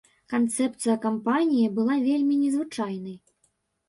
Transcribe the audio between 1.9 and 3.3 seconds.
вельмі незвычайнай.